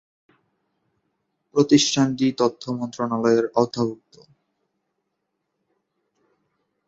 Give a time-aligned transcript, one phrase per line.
[1.55, 4.15] প্রতিষ্ঠানটি তথ্য মন্ত্রণালয়ের আওতাভুক্ত।